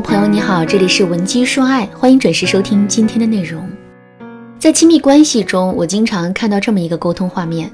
[0.00, 3.68] 朋友你好，这里是文姬说爱，欢迎准时收听今天的内容。
[4.58, 7.70] 在亲密关系中，我经常看到这么一个沟通画面：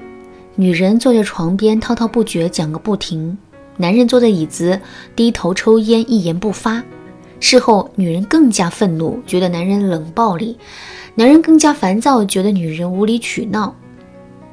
[0.55, 3.37] 女人坐在床边滔滔不绝讲个不停，
[3.77, 4.79] 男人坐在椅子
[5.15, 6.83] 低头抽烟一言不发。
[7.39, 10.55] 事后，女人更加愤怒，觉得男人冷暴力；
[11.15, 13.73] 男人更加烦躁，觉得女人无理取闹。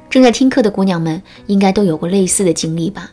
[0.09, 3.11] 正在听课的姑娘们应该都有过类似的经历吧？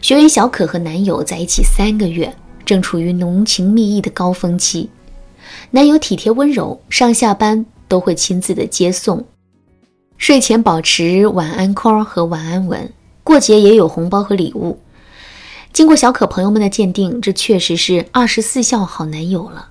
[0.00, 2.34] 学员小可和男友在一起三个月。
[2.68, 4.90] 正处于浓情蜜意的高峰期，
[5.70, 9.24] 男友体贴温柔，上下班都会亲自的接送，
[10.18, 12.92] 睡前保持晚安 call 和晚安吻，
[13.24, 14.78] 过节也有红包和礼物。
[15.72, 19.70] 经过小可朋友们的鉴定，这确实是二十四孝好男友了。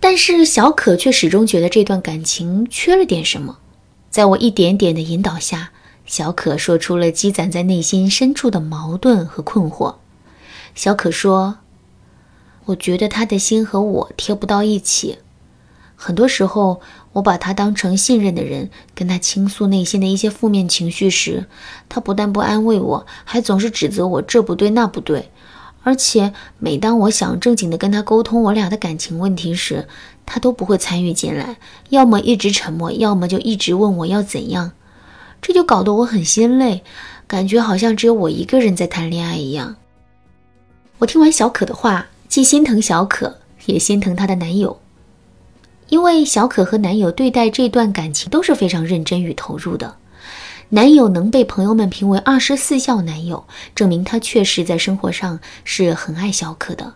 [0.00, 3.58] 但是小可却始终觉得这段感情缺了点什么。
[4.10, 5.70] 在我一点点的引导下，
[6.06, 9.94] 小可说出了积攒在内心深处的矛盾和困惑。
[10.74, 11.58] 小可说。
[12.66, 15.18] 我觉得他的心和我贴不到一起，
[15.96, 16.80] 很多时候
[17.12, 21.46] 我把他当成信任的人，跟他倾诉内心的一些负面情绪时，
[21.88, 25.30] 他不但不安慰我，还总是指责我这不对那不对。
[25.82, 29.86] 而且每当我想正经的跟他沟通我俩的感情问题时，
[30.24, 31.58] 他都不会参与进来，
[31.90, 34.72] 要么一直沉默，要么就一直问我要怎样，
[35.42, 36.82] 这就搞得我很心累，
[37.26, 39.76] 感觉好像只有我一个人在谈恋爱一样。
[40.98, 42.06] 我听完小可的话。
[42.34, 44.80] 既心疼小可，也心疼她的男友，
[45.88, 49.94] 因为小可和男友对待这段感情都是非常认真与投入的。
[50.70, 56.94] 男友能被朋友们评为二十四孝男友，证明他确实在生活上是很爱小可的。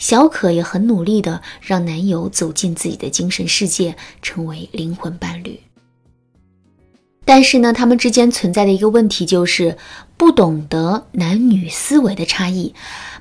[0.00, 5.60] 小可也很努力的让男友走进自己的精神世界，成为灵魂伴侣。
[7.24, 9.78] 但是呢，他们之间存在的一个问题就是
[10.16, 12.74] 不懂得男女思维的差异，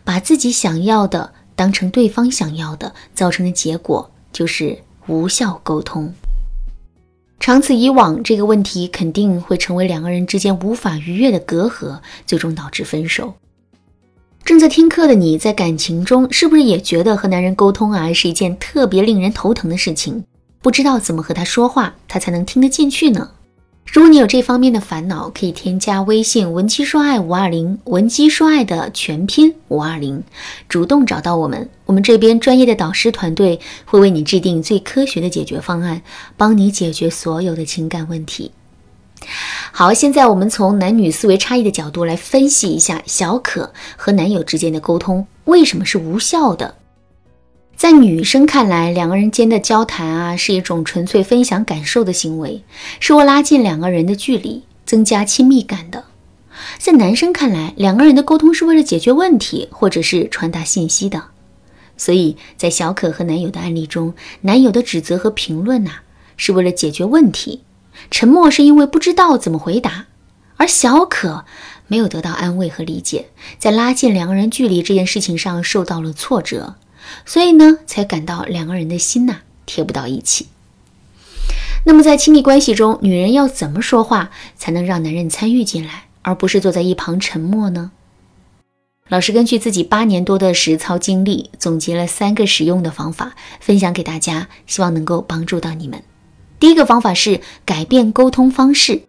[0.04, 1.34] 把自己想要的。
[1.60, 6.14] 当成对方想要的，造成的结果就是无效沟通。
[7.38, 13.34] 长此以往，这个问题肯定会成为两个人之间无法逾越的隔阂，最终导致分手。
[14.46, 20.24] 正在听课的你在感情中是不是也觉得和男人沟通啊是一件特别令人头疼的事情？
[20.62, 23.32] 不知道怎么和他说话，他才能听得进去呢？
[23.92, 30.24] 如果你有这方面的烦恼，可以添加微信文姬说爱五二零，文姬说爱的全拼五二零，
[30.68, 36.04] 主动找到我们，我们这边专业的导师团队会为你制定最科学的解决方案，
[36.38, 38.52] 帮你解决所有的情感问题。
[39.72, 46.76] 好，现在我们从男女思维差异的角度来分析一下小可和男友之间的沟通为什么是无效的。
[47.80, 52.62] 在女生看来，两个人间的交谈啊，是一种纯粹分享感受的行为，
[53.00, 56.04] 是为拉近两个人的距离，增加亲密感的。
[56.78, 61.24] 在男生看来，两个人的沟通是为了解决问题，或者是传达信息的。
[61.96, 65.92] 所以在小可和男友的案例中，男友的指责和评论呐，
[66.36, 67.62] 是为了解决问题；
[68.12, 70.08] 沉默是因为不知道怎么回答，
[70.58, 71.46] 而小可
[71.88, 76.76] 没有得到安慰和理解，在拉近两个人距离这件事情上受到了挫折。
[77.26, 80.48] 所以呢，才感到两个人的心呐贴不到一起。
[81.86, 87.92] 那么在亲密关系中，女人要怎么说话才能让男人参与进来，而不是坐在一旁沉默呢？
[89.08, 96.04] 老师根据自己八年多的实操经历，总结了三个实用的方法，分享给大家，希望能够帮助到你们。
[96.60, 99.02] 第一个方法是改变沟通方式。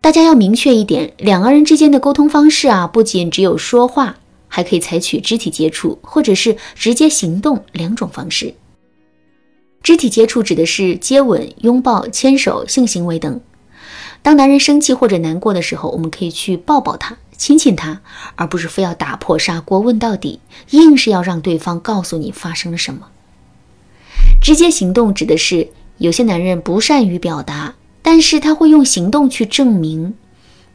[0.00, 4.16] 大家要明确一点，两个人之间的沟通方式啊，不仅只有说话。
[4.54, 8.54] 还可以采取肢体接触，或者是直接行动两种方式。
[9.82, 13.40] 肢体接触指的是接吻、拥抱、牵手、性行为等。
[14.22, 18.00] 当男人生气或者难过的时候，我们可以去抱抱他、亲亲他，
[18.36, 20.38] 而不是非要打破砂锅问到底，
[20.70, 23.08] 硬是要让对方告诉你发生了什么。
[24.40, 30.14] 直接行动指的是有些男人不善于表达，但是他会用行动去证明。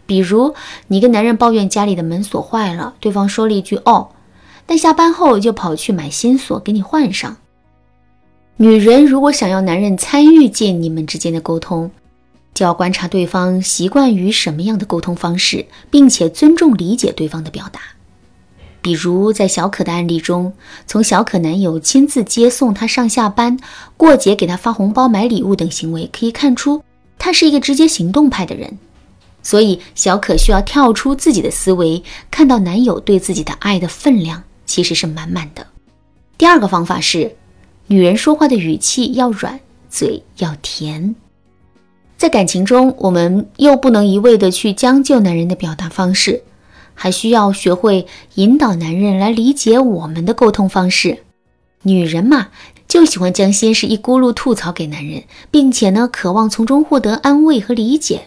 [0.10, 0.56] 比如，
[0.88, 4.10] 你跟男人抱怨家里的门锁坏了，对方说了一句“哦”，
[4.66, 7.38] 但下班后就跑去买新锁给你换上。
[8.58, 11.92] 女人如果想要男人参与进你们之间的沟通，
[12.56, 17.80] 就要观察对方习惯于什么样的沟通方式，并且尊重理解对方的表达。
[18.82, 20.54] 比如，在小可的案例中，
[20.88, 23.60] 从小可男友亲自接送她上下班、
[23.96, 26.82] 过节给她发红包、买礼物等行为，可以看出
[27.20, 28.80] 他是一个直接行动派的人。
[29.42, 35.66] 所以，小可需要跳出自己的思维，看到男友对自己的爱的分量其实是满满的。
[36.38, 37.36] 第二个方法是，
[37.88, 39.60] 女人说话的语气要软，
[39.90, 41.16] 嘴要甜。
[42.18, 46.44] 在感情中，我们又不能一味的去将就男人的表达方式，
[46.94, 51.24] 还需要学会引导男人来理解我们的沟通方式。
[51.84, 52.50] 女人嘛，
[52.90, 58.24] 就喜欢将心事一咕噜吐槽给男人，并且呢，渴望从中获得安慰和理解。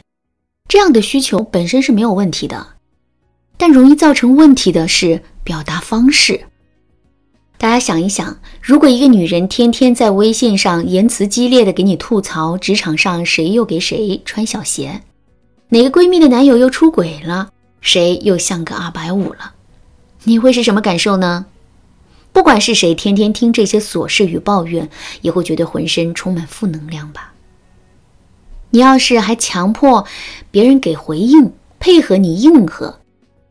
[0.72, 2.68] 这样的需求本身是没有问题的，
[3.58, 6.46] 但容易造成问题的是表达方式。
[7.58, 15.02] 大家想一想，如果一个女人天天在微信上言辞激烈的给你吐槽职场上谁又给谁穿小鞋，
[15.68, 17.50] 哪个闺蜜的男友又出轨了，
[17.82, 19.52] 谁又像个二百五了，
[20.22, 21.44] 你会是什么感受呢？
[22.32, 24.88] 不管是谁，天天听这些琐事与抱怨，
[25.20, 27.34] 也会觉得浑身充满负能量吧。
[28.72, 30.06] 你要是还强迫
[30.50, 33.00] 别人给回应，配合你应和，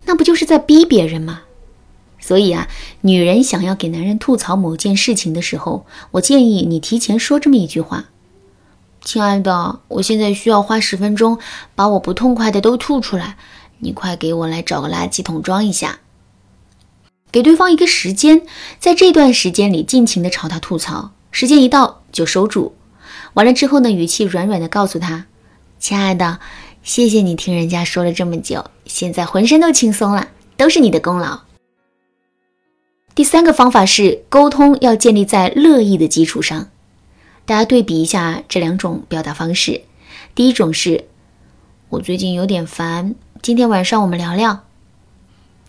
[0.06, 1.42] 那不就是在逼别人吗？
[2.20, 2.68] 所以啊，
[3.02, 8.06] 女人想要给男人吐槽某件事情的时候，我建议你提前说这么一句话
[9.04, 11.38] ：“亲爱的，我现在需要花十分钟
[11.76, 13.38] 把我不痛快的都吐出来，
[13.80, 16.00] 你快给我来找个垃圾桶装一下。”
[17.32, 18.42] 给对方一个时间，
[18.80, 22.76] 在这段时间里尽情的朝他吐槽，时间一到就收住。
[23.34, 25.26] 完了之后呢，语气软软的告诉他
[25.80, 26.40] ：“亲爱的，
[26.84, 31.42] 谢谢你听人家说了这么久，现在浑身都轻松了，都是你的功劳。”
[33.16, 36.70] 第三个方法是沟通要建立在乐意的基础上。
[37.46, 39.82] 大家对比一下这两种表达方式。
[40.36, 41.06] 第一种是
[41.90, 44.62] “我最近有点烦，今天晚上我们聊聊。”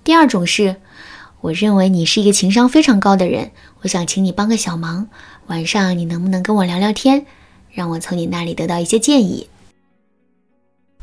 [0.05, 0.76] 第二种是
[1.43, 3.50] “我认为你是一个情商非常高的人，
[3.81, 5.09] 我想请你帮个小忙，
[5.47, 7.26] 晚上你能不能跟我聊聊天，
[7.73, 9.49] 让我从你那里得到一些建议。”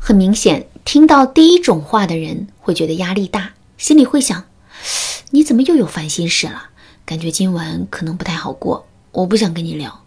[0.02, 4.44] 很明显，听到第一种话的人会觉得压力大，心里会想。
[5.32, 6.70] 你怎么又有烦心事了？
[7.04, 10.04] 感觉今晚可能不太好过，我不想跟你聊。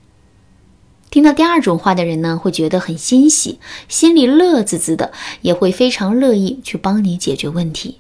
[1.10, 5.12] 听到第二种话的人呢，会觉得很欣喜，心里乐滋滋的，
[5.42, 8.00] 也会非常乐意去帮你解决问题。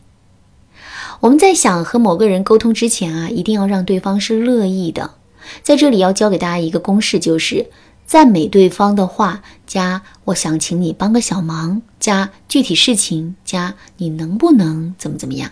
[1.19, 5.13] 我们在想和某个人沟通之前啊，一定要让对方是乐意的。
[5.61, 7.67] 在这里要教给大家一个公式，就是
[8.13, 15.49] 赞美对方的话加我想请你帮个小忙加具体事情加你能不能怎么怎么样。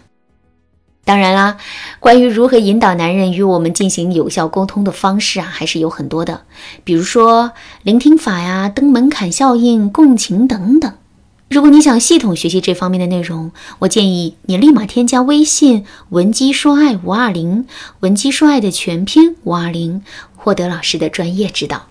[1.04, 1.58] 当然啦，
[2.00, 6.44] 关于如何引导男人与我们进行有效沟通的方式啊，还是有很多的，
[6.84, 10.94] 比如说聆听法呀、登门槛效应、共情等等。
[11.50, 17.66] 如果你想系统学习这方面的内容，我建议你立马添加微信“文姬说爱五二零”，
[18.02, 20.04] 文姬说爱的全拼五二零，
[20.36, 21.90] 获得老师的专业指导。